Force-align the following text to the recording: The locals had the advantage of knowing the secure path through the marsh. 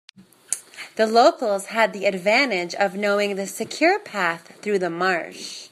The 0.95 1.05
locals 1.05 1.67
had 1.67 1.93
the 1.93 2.05
advantage 2.05 2.73
of 2.73 2.95
knowing 2.95 3.35
the 3.35 3.45
secure 3.45 3.99
path 3.99 4.57
through 4.63 4.79
the 4.79 4.89
marsh. 4.89 5.69